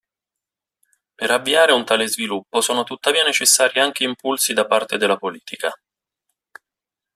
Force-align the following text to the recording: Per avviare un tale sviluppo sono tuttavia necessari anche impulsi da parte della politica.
Per 1.13 1.29
avviare 1.29 1.73
un 1.73 1.85
tale 1.85 2.07
sviluppo 2.07 2.59
sono 2.59 2.83
tuttavia 2.83 3.23
necessari 3.23 3.79
anche 3.79 4.03
impulsi 4.03 4.51
da 4.51 4.65
parte 4.65 4.97
della 4.97 5.17
politica. 5.17 5.71